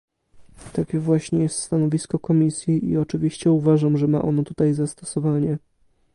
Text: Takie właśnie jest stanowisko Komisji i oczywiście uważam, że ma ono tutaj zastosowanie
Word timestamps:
Takie 0.73 0.99
właśnie 0.99 1.39
jest 1.39 1.59
stanowisko 1.59 2.19
Komisji 2.19 2.89
i 2.89 2.97
oczywiście 2.97 3.51
uważam, 3.51 3.97
że 3.97 4.07
ma 4.07 4.21
ono 4.21 4.43
tutaj 4.43 4.73
zastosowanie 4.73 5.57